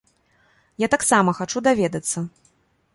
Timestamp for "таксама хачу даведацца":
0.95-2.29